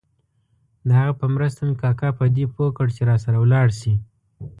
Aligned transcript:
د 0.87 0.89
هغه 0.99 1.13
په 1.19 1.25
مرسته 1.35 1.61
مې 1.67 1.75
کاکا 1.81 2.09
په 2.19 2.23
دې 2.35 2.45
پوه 2.53 2.67
کړ 2.77 2.87
چې 2.95 3.01
راسره 3.11 3.37
ولاړ 3.39 3.67
شي. 3.79 3.93